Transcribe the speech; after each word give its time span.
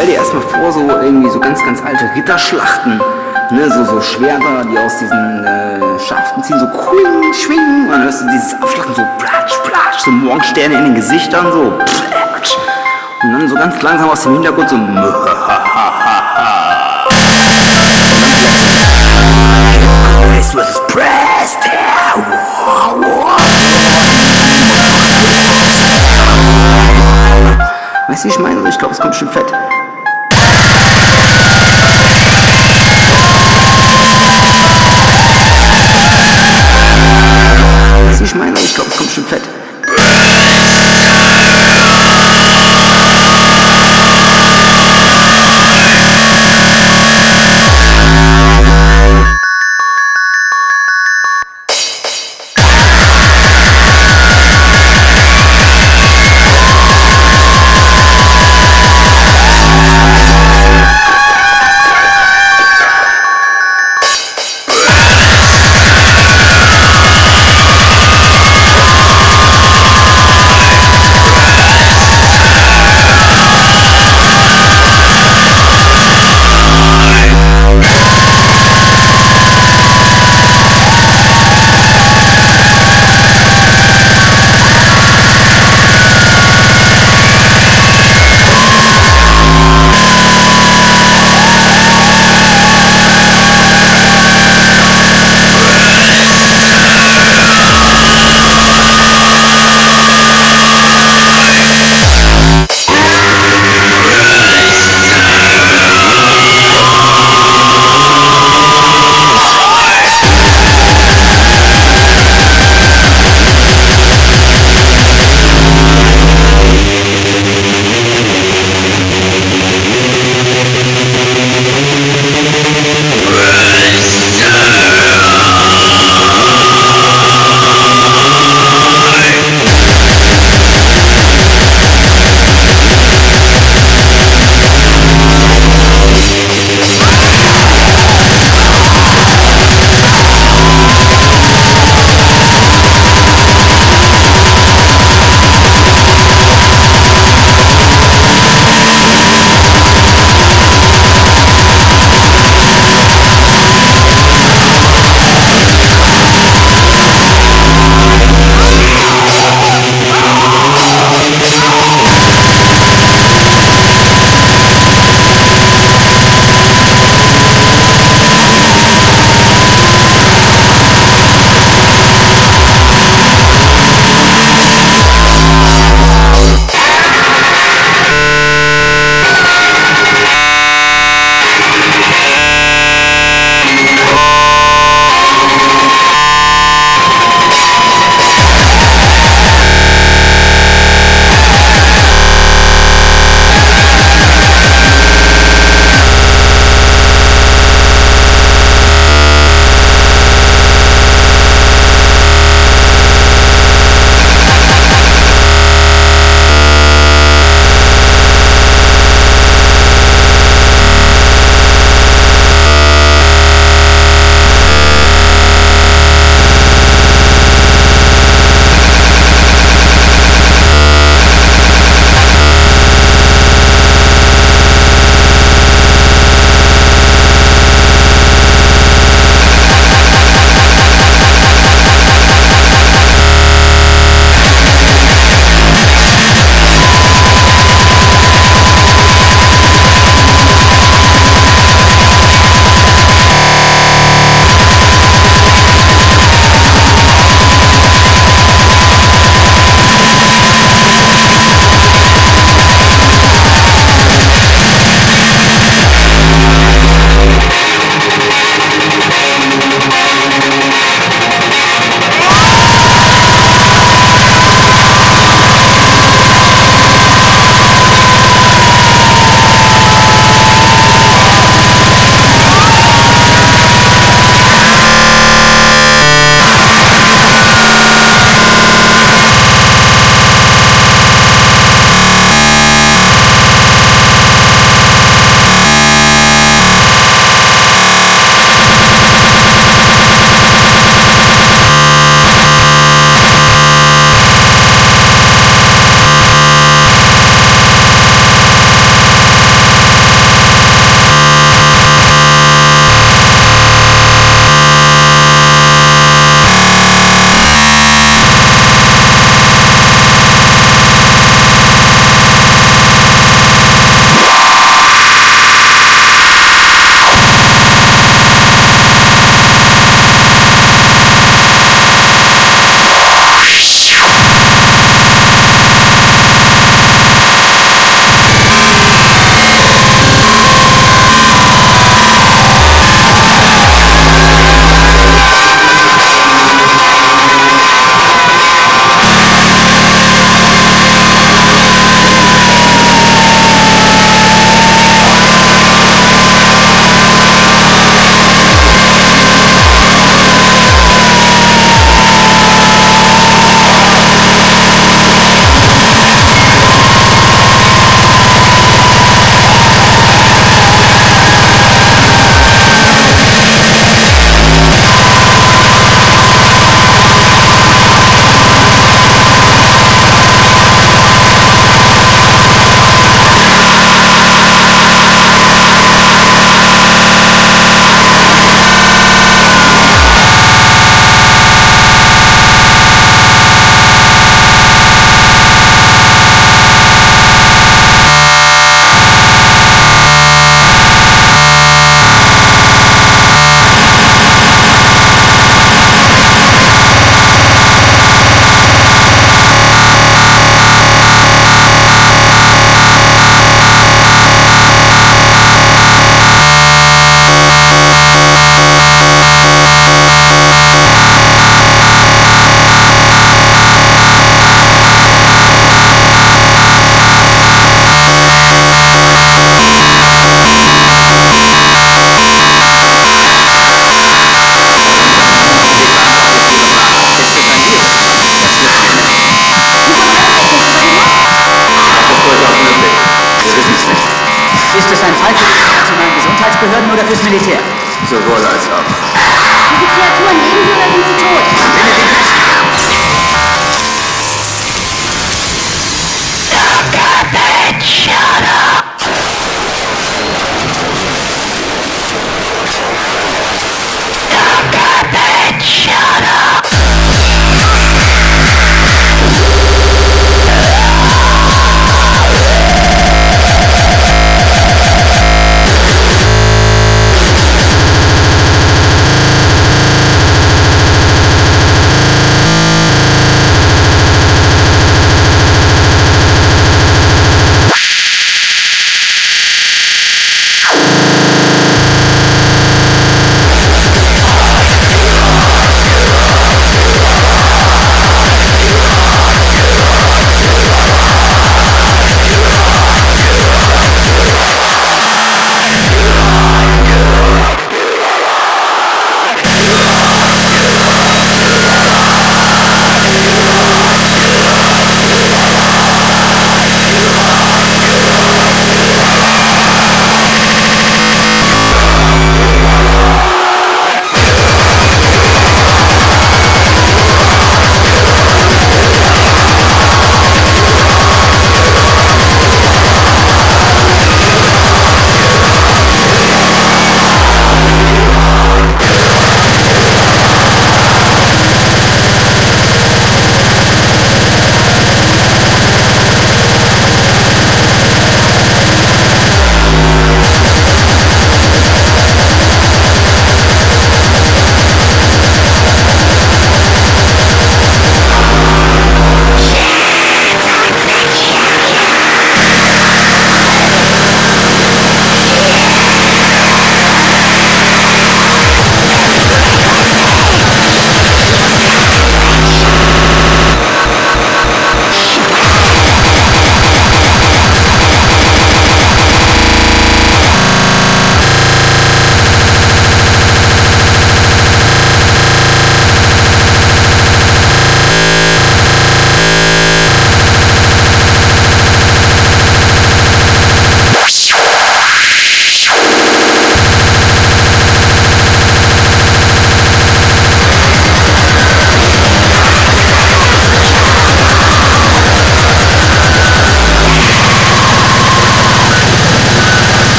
stell 0.00 0.12
dir 0.12 0.18
erstmal 0.18 0.42
vor, 0.42 0.72
so 0.72 0.80
irgendwie 0.80 1.28
so 1.28 1.38
ganz, 1.38 1.62
ganz 1.62 1.82
alte 1.84 2.10
Ritterschlachten. 2.16 3.02
Ne, 3.50 3.68
so, 3.68 3.84
so 3.84 4.00
Schwerter, 4.00 4.64
die 4.64 4.78
aus 4.78 4.96
diesen 4.98 5.44
äh, 5.44 5.98
Schaften 5.98 6.42
ziehen, 6.42 6.58
so 6.58 6.66
quing, 6.68 7.34
schwing. 7.34 7.84
Und 7.84 7.90
dann 7.90 8.04
hörst 8.04 8.22
du 8.22 8.30
dieses 8.30 8.54
Abschlachten 8.54 8.94
so 8.94 9.02
platsch, 9.18 9.52
platsch, 9.64 9.98
so 10.04 10.10
Morgensterne 10.10 10.74
in 10.76 10.84
den 10.84 10.94
Gesichtern, 10.94 11.52
so 11.52 11.72
platsch. 11.84 12.56
Und 13.22 13.32
dann 13.32 13.46
so 13.46 13.56
ganz 13.56 13.82
langsam 13.82 14.08
aus 14.08 14.22
dem 14.22 14.34
Hintergrund 14.34 14.70
so 14.70 14.76
Chris 20.32 20.52
vs. 20.52 20.80
Press. 20.86 21.10
Weißt 28.08 28.24
du, 28.24 28.28
wie 28.28 28.32
ich 28.32 28.38
meine? 28.40 28.68
Ich 28.68 28.78
glaube, 28.78 28.92
es 28.92 28.98
kommt 28.98 29.14
schon 29.14 29.28
fett. 29.28 29.46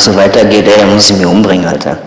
So 0.00 0.14
weitergeht, 0.16 0.66
ey, 0.66 0.80
dann 0.80 0.94
muss 0.94 1.10
ich 1.10 1.16
mich 1.16 1.26
umbringen, 1.26 1.66
Alter. 1.66 1.98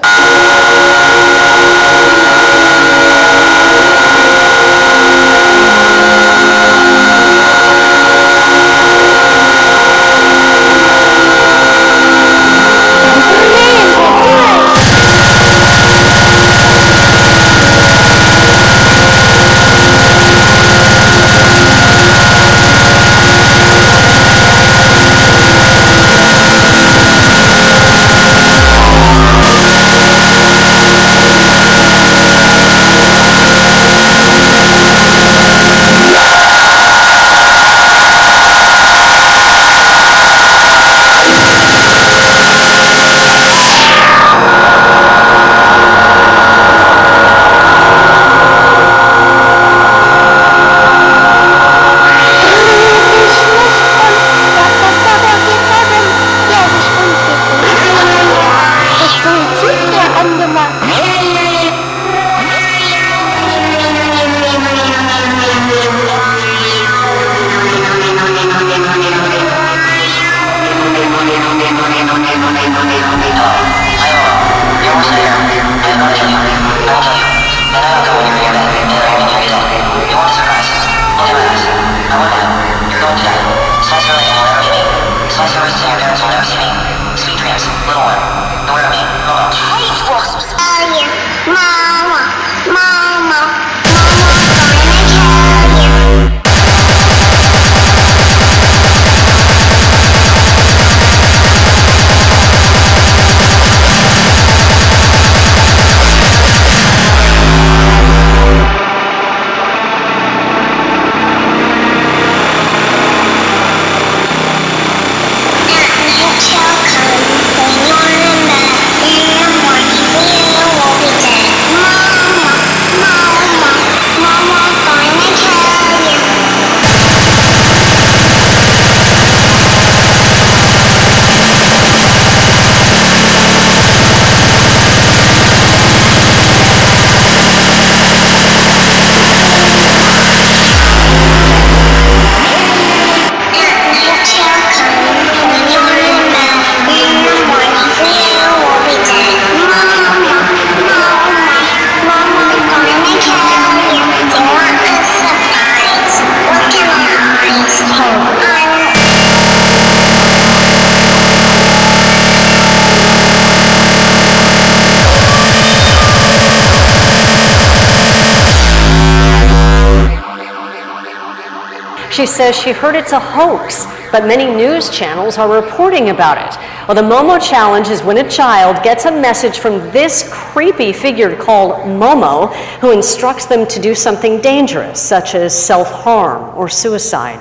Says 172.33 172.57
she 172.57 172.71
heard 172.71 172.95
it's 172.95 173.11
a 173.11 173.19
hoax, 173.19 173.85
but 174.11 174.25
many 174.25 174.45
news 174.45 174.89
channels 174.89 175.37
are 175.37 175.61
reporting 175.61 176.09
about 176.09 176.39
it. 176.39 176.57
Well, 176.87 176.95
the 176.95 177.01
Momo 177.01 177.39
Challenge 177.39 177.87
is 177.89 178.01
when 178.01 178.17
a 178.17 178.27
child 178.27 178.83
gets 178.83 179.05
a 179.05 179.11
message 179.11 179.59
from 179.59 179.79
this 179.91 180.27
creepy 180.31 180.91
figure 180.91 181.35
called 181.35 181.73
Momo, 181.85 182.51
who 182.81 182.91
instructs 182.91 183.45
them 183.45 183.67
to 183.67 183.79
do 183.79 183.93
something 183.93 184.41
dangerous, 184.41 184.99
such 184.99 185.35
as 185.35 185.53
self 185.53 185.91
harm 185.91 186.57
or 186.57 186.67
suicide. 186.67 187.39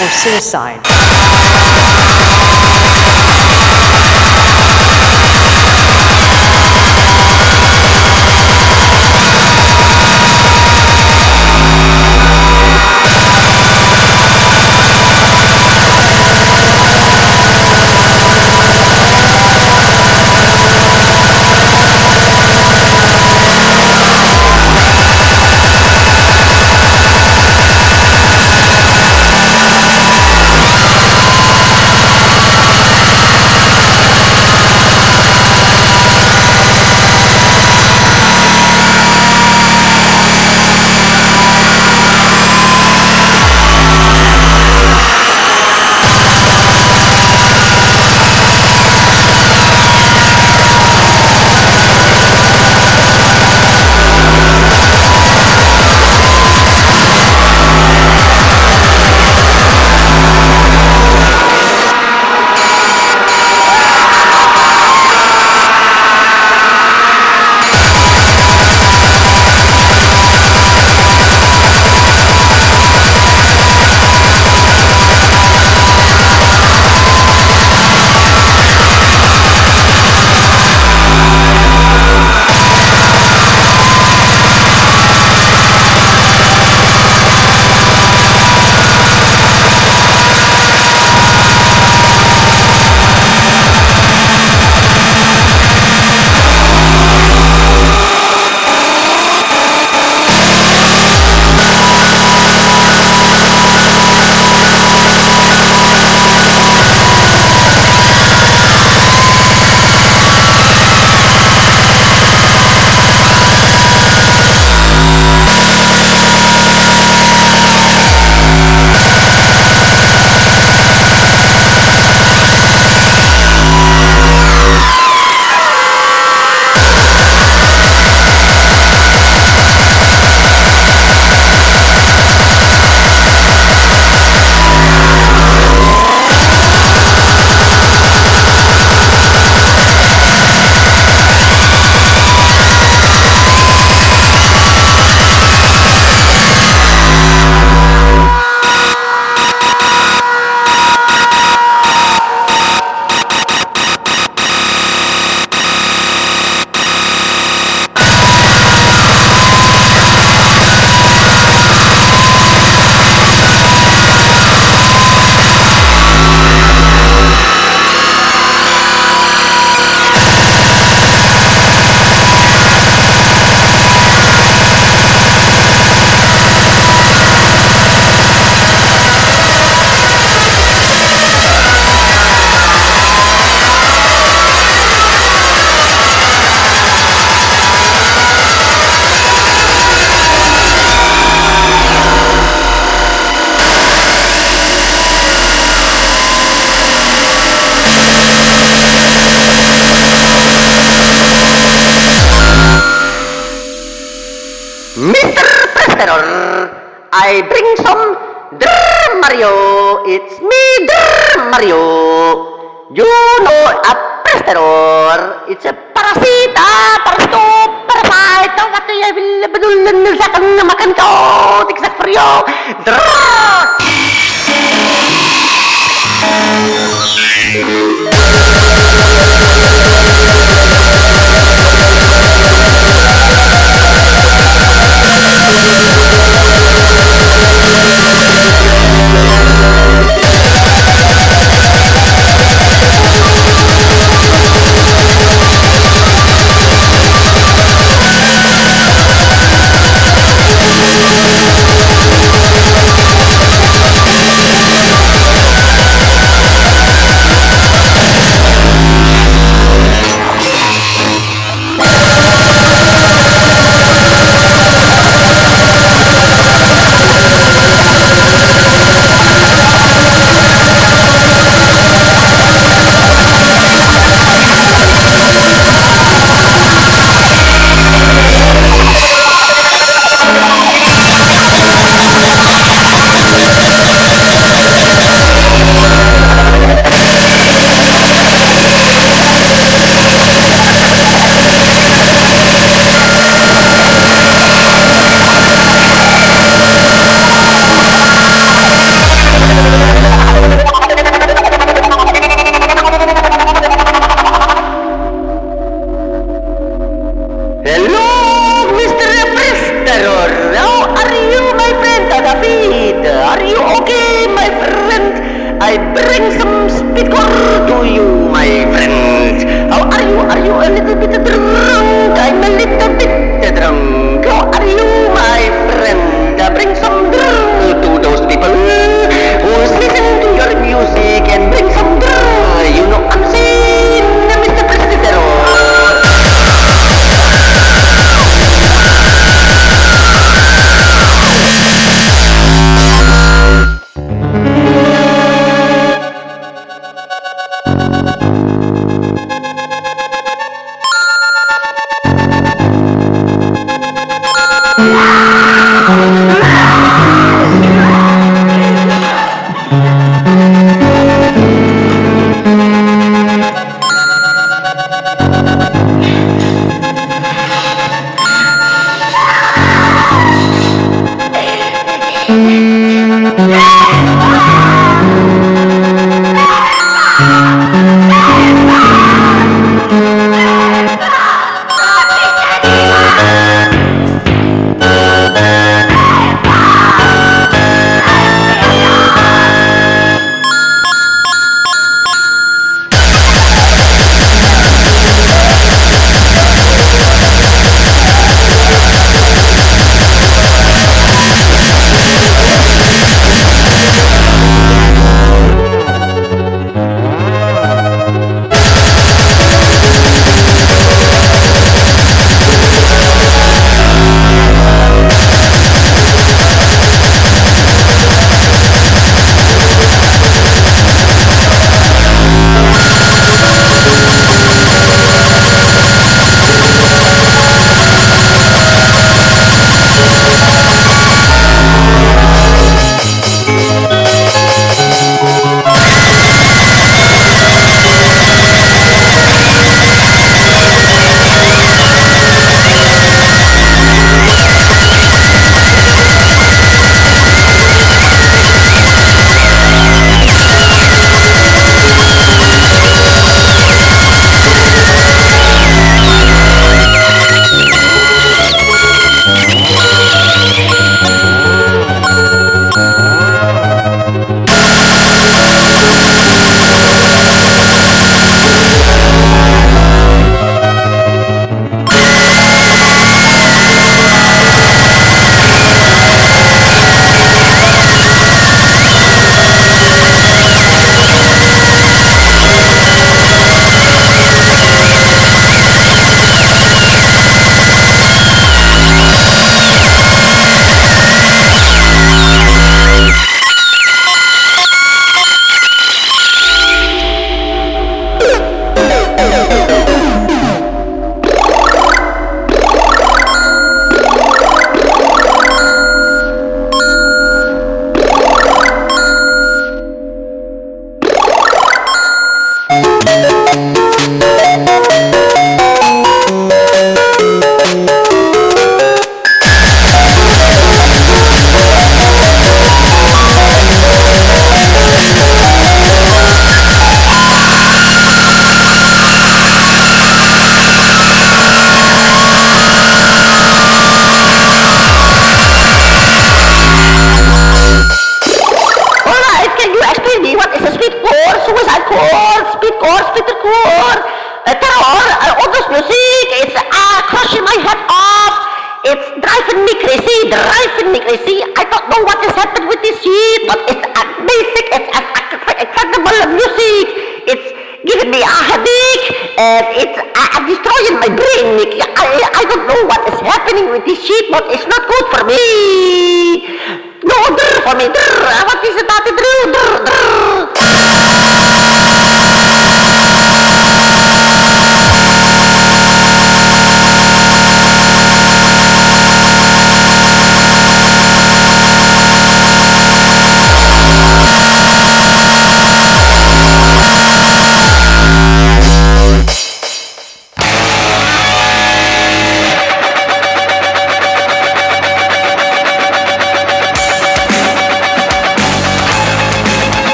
Or 0.00 0.08
suicide. 0.08 0.89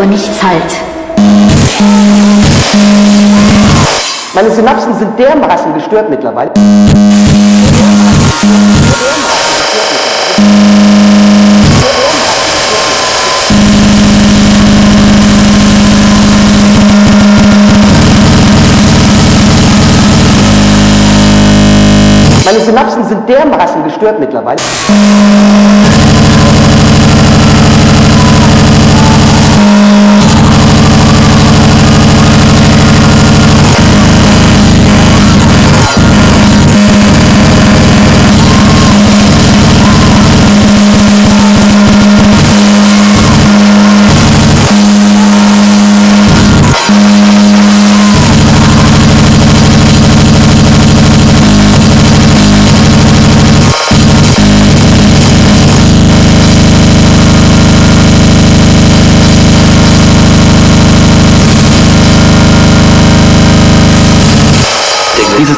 Vor 0.00 0.06
nichts 0.06 0.42
Halt. 0.42 0.62
Meine 4.32 4.50
Synapsen 4.50 4.98
sind 4.98 5.18
dermaßen 5.18 5.74
gestört 5.74 6.08
mittlerweile. 6.08 6.50
Meine 22.46 22.60
Synapsen 22.64 23.06
sind 23.06 23.28
dermaßen 23.28 23.84
gestört 23.84 24.18
mittlerweile. 24.18 24.60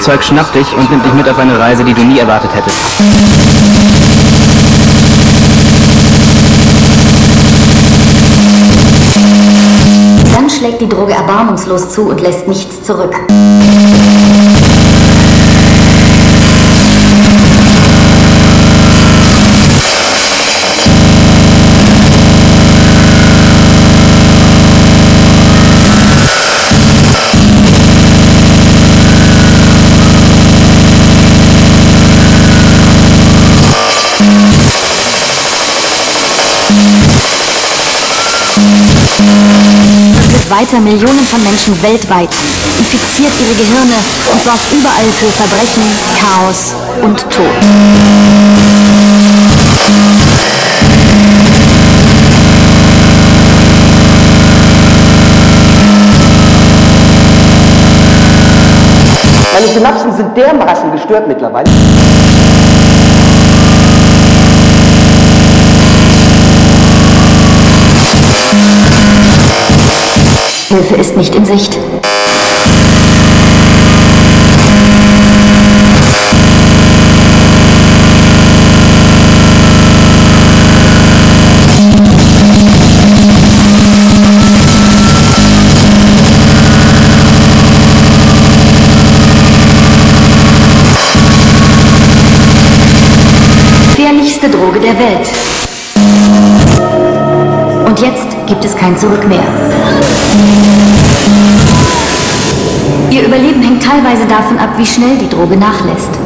Dieses 0.03 0.15
Zeug 0.17 0.25
schnappt 0.25 0.53
dich 0.57 0.67
und 0.77 0.91
nimmt 0.91 1.05
dich 1.05 1.15
mit 1.15 1.29
auf 1.29 1.39
eine 1.39 1.57
Reise, 1.57 1.85
die 1.85 1.95
du 1.95 2.03
nie 2.03 2.19
erwartet 2.19 2.51
hättest. 2.53 2.77
Dann 10.35 10.51
schlägt 10.51 10.81
die 10.81 10.89
Droge 10.89 11.13
erbarmungslos 11.13 11.91
zu 11.91 12.09
und 12.09 12.21
lässt 12.21 12.49
nichts 12.49 12.83
zurück. 12.83 13.15
Weiter 40.53 40.81
Millionen 40.81 41.25
von 41.25 41.43
Menschen 41.43 41.83
weltweit, 41.83 42.29
infiziert 42.79 43.33
ihre 43.41 43.55
Gehirne 43.55 43.95
und 44.31 44.45
sorgt 44.45 44.71
überall 44.71 45.11
für 45.19 45.33
Verbrechen, 45.33 45.83
Chaos 46.21 46.75
und 47.01 47.19
Tod. 47.31 47.47
Meine 59.55 59.73
Synapsen 59.73 60.17
sind 60.17 60.37
dermaßen 60.37 60.93
gestört 60.93 61.29
mittlerweile. 61.29 61.71
Hilfe 70.73 70.95
ist 70.95 71.19
nicht 71.19 71.35
in 71.35 71.45
Sicht. 71.45 71.79
Gefährlichste 93.85 94.49
Droge 94.49 94.81
der 94.81 94.99
Welt. 94.99 95.29
Und 97.87 98.01
jetzt 98.01 98.27
gibt 98.47 98.65
es 98.65 98.75
kein 98.75 98.97
Zurück 98.97 99.29
mehr. 99.29 99.72
Teilweise 103.93 104.27
davon 104.27 104.59
ab, 104.59 104.71
wie 104.79 104.87
schnell 104.87 105.19
die 105.19 105.29
Droge 105.29 105.57
nachlässt. 105.57 106.22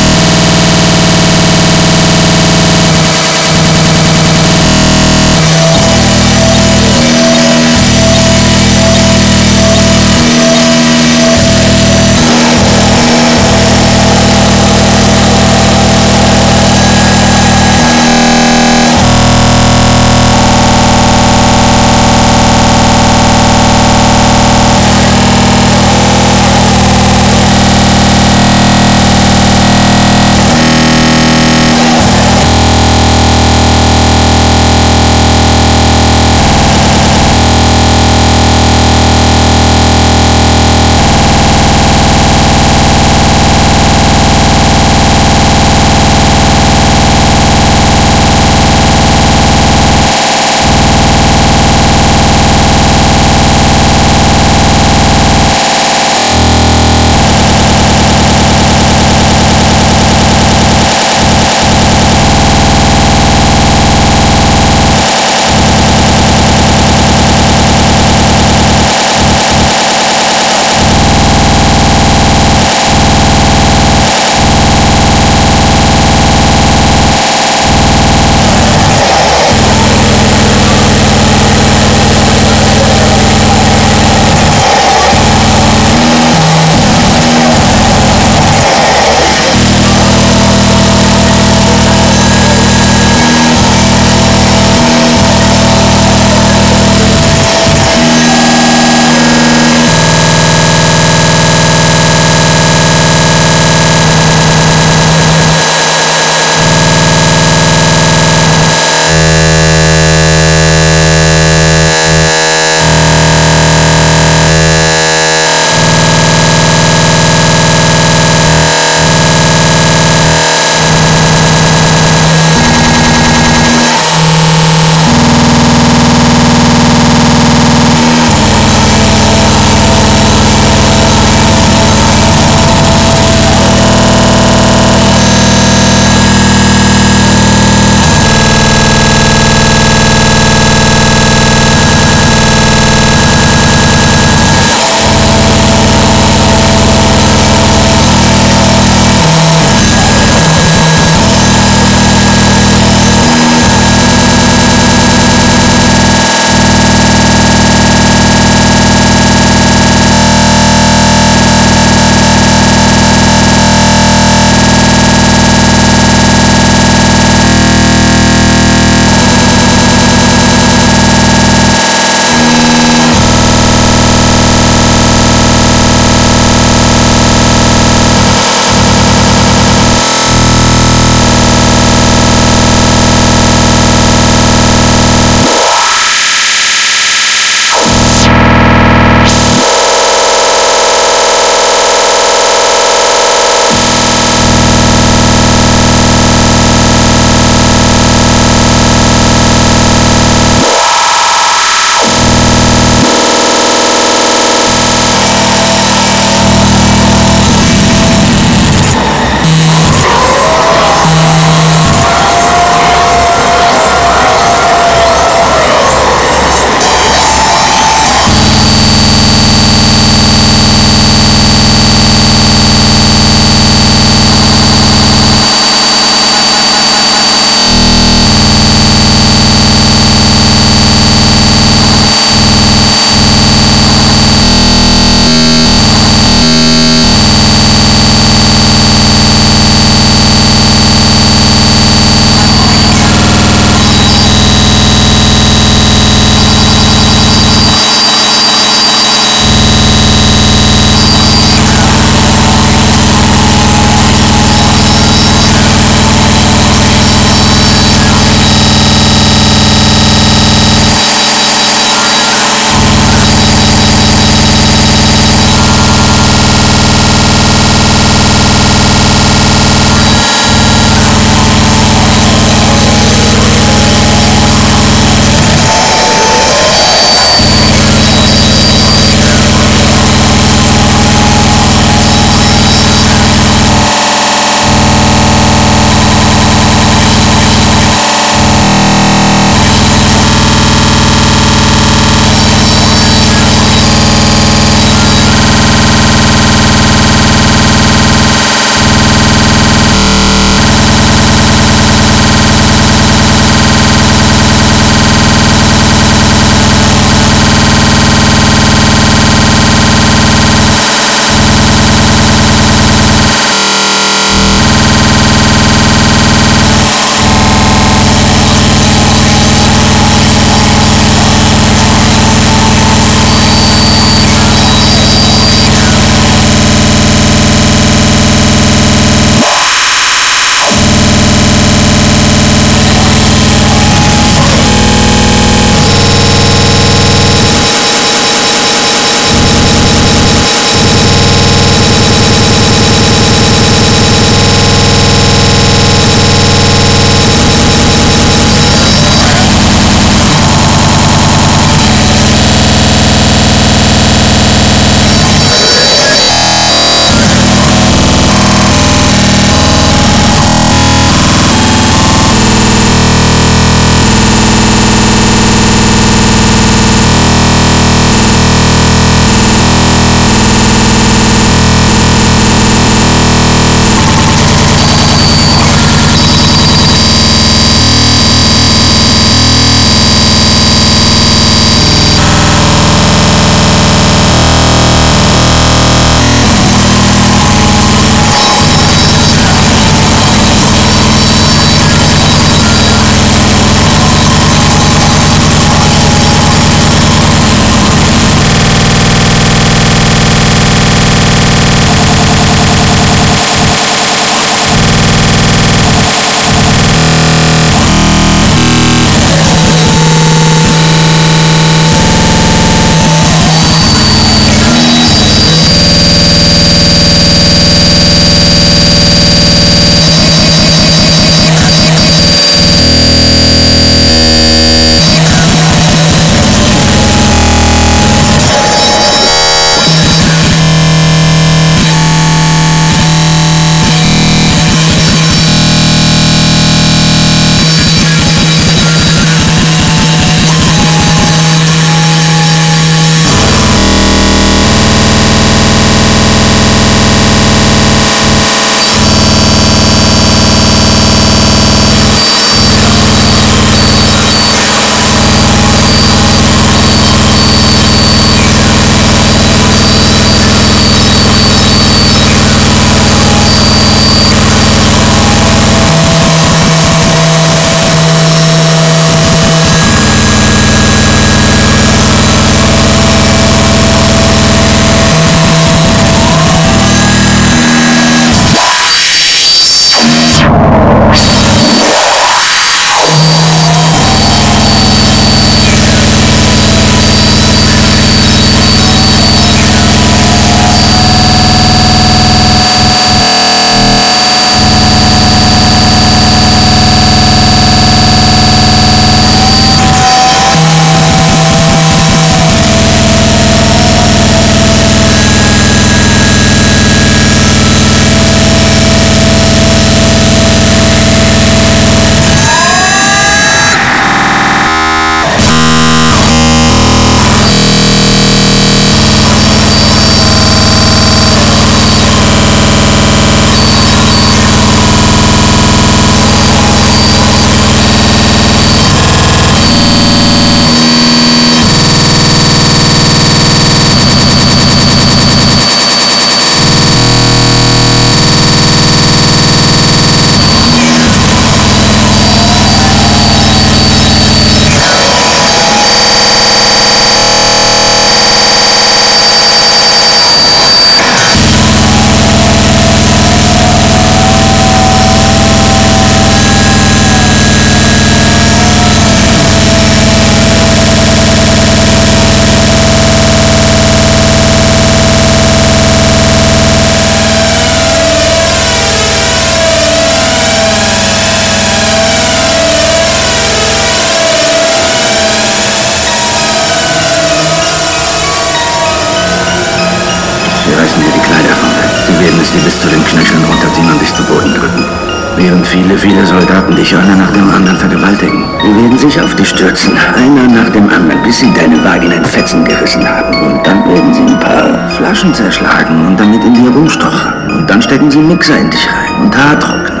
Einer 590.14 590.48
nach 590.48 590.70
dem 590.70 590.88
anderen, 590.88 591.22
bis 591.22 591.40
sie 591.40 591.52
deine 591.52 591.82
Vagina 591.84 592.14
in 592.14 592.24
Fetzen 592.24 592.64
gerissen 592.64 593.06
haben. 593.06 593.34
Und 593.42 593.66
dann 593.66 593.84
werden 593.88 594.14
sie 594.14 594.22
ein 594.22 594.40
paar 594.40 594.88
Flaschen 594.90 595.34
zerschlagen 595.34 596.06
und 596.06 596.18
damit 596.18 596.44
in 596.44 596.54
dir 596.54 596.70
rumstochern. 596.70 597.50
Und 597.58 597.68
dann 597.68 597.82
stecken 597.82 598.10
sie 598.10 598.18
Mixer 598.18 598.56
in 598.56 598.70
dich 598.70 598.86
rein 598.88 599.22
und 599.22 599.36
Haartrockner. 599.36 600.00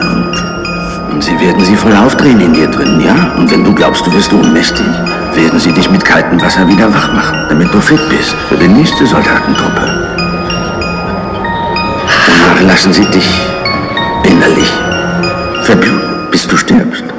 Und, 1.10 1.22
sie 1.22 1.38
werden 1.38 1.64
sie 1.64 1.76
voll 1.76 1.94
aufdrehen 1.94 2.40
in 2.40 2.52
dir 2.52 2.68
drin, 2.68 3.00
ja? 3.00 3.14
Und 3.36 3.50
wenn 3.50 3.64
du 3.64 3.72
glaubst, 3.72 4.04
du 4.04 4.10
bist 4.10 4.32
ohnmächtig, 4.32 4.86
werden 5.34 5.60
sie 5.60 5.72
dich 5.72 5.88
mit 5.90 6.04
kaltem 6.04 6.40
Wasser 6.40 6.66
wieder 6.66 6.92
wach 6.92 7.12
machen, 7.12 7.46
damit 7.48 7.72
du 7.72 7.80
fit 7.80 8.00
bist 8.08 8.34
für 8.48 8.56
die 8.56 8.68
nächste 8.68 9.06
Soldatentruppe. 9.06 10.14
Danach 12.46 12.60
lassen 12.68 12.92
sie 12.92 13.06
dich 13.06 13.40
innerlich 14.24 14.72
verbluten, 15.62 16.30
bis 16.30 16.46
du 16.48 16.56
stirbst. 16.56 17.13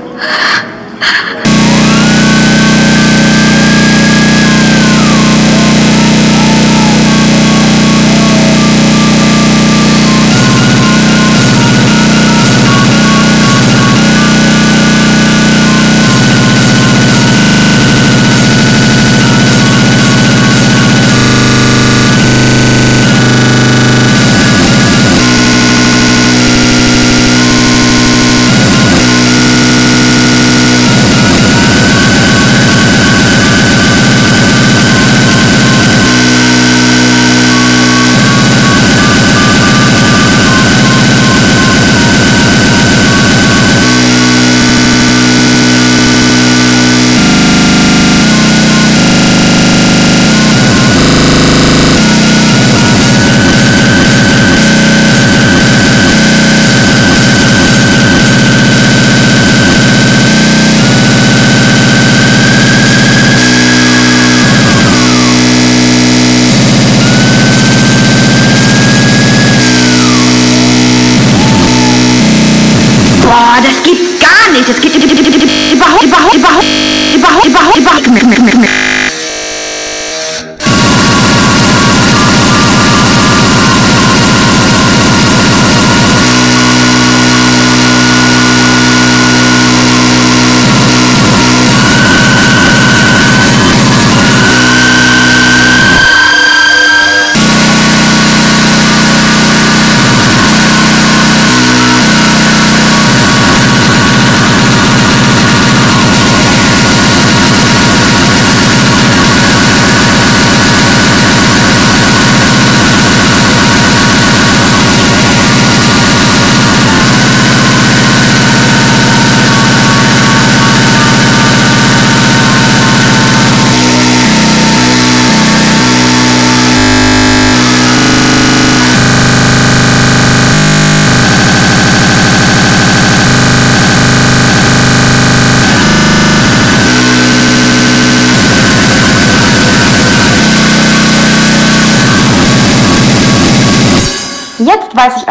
Geht 74.73 74.91
gar 74.91 74.99
nicht. 74.99 75.04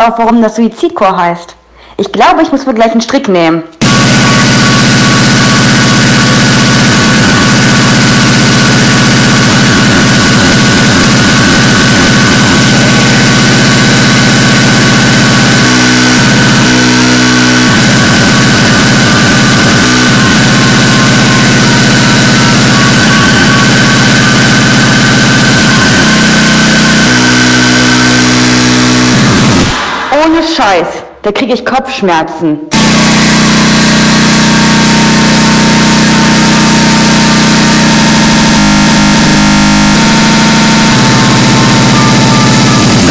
Auch, 0.04 0.18
warum 0.18 0.42
das 0.42 0.56
Suizidchor 0.56 1.16
heißt. 1.16 1.56
Ich 1.96 2.12
glaube, 2.12 2.42
ich 2.42 2.50
muss 2.50 2.66
mir 2.66 2.74
gleich 2.74 2.92
einen 2.92 3.00
Strick 3.00 3.28
nehmen. 3.28 3.62
Scheiß, 30.54 30.86
da 31.22 31.32
kriege 31.32 31.52
ich 31.52 31.66
Kopfschmerzen. 31.66 32.68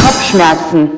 Kopfschmerzen. 0.06 0.90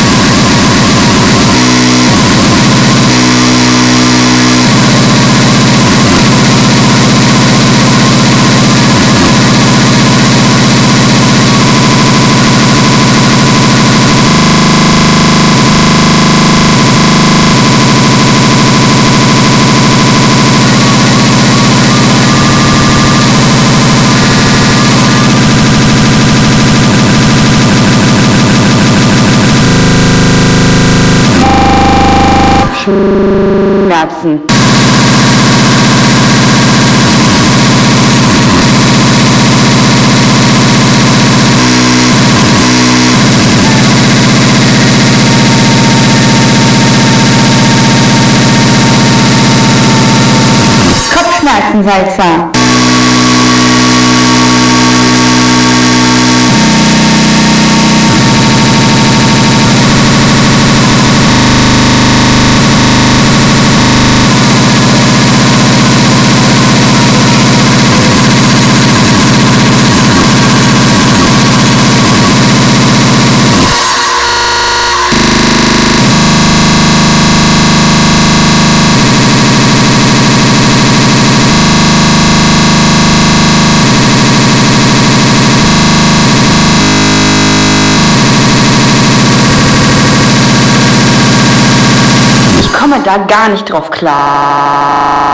Kopfschmerzen, 51.76 52.55
komme 92.88 93.02
da 93.02 93.16
gar 93.18 93.48
nicht 93.48 93.68
drauf 93.68 93.90
klar. 93.90 95.26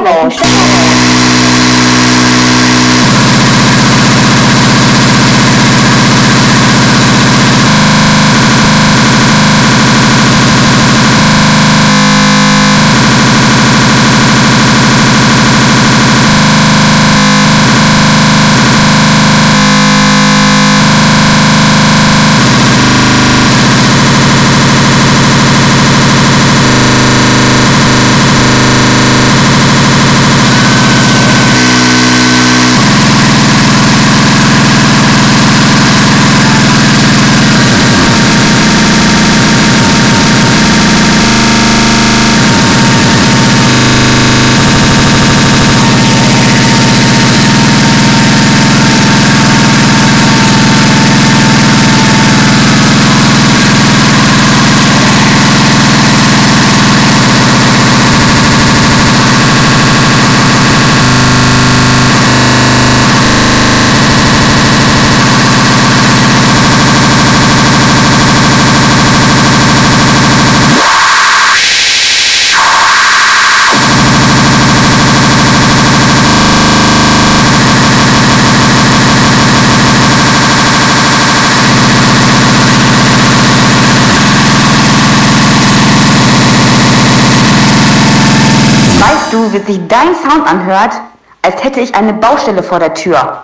Gleich 0.00 0.42
einen 0.42 0.47
Sich 89.66 89.80
dein 89.88 90.14
Sound 90.14 90.46
anhört, 90.46 90.92
als 91.42 91.62
hätte 91.62 91.80
ich 91.80 91.94
eine 91.94 92.14
Baustelle 92.14 92.62
vor 92.62 92.78
der 92.78 92.94
Tür. 92.94 93.42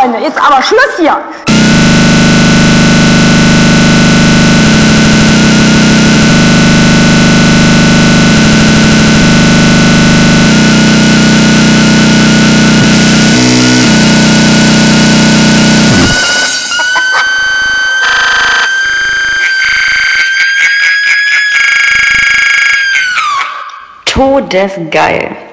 Freunde, 0.00 0.18
jetzt 0.18 0.38
aber 0.38 0.62
Schluss 0.62 0.96
hier. 0.98 1.18
Todesgeil. 24.06 25.49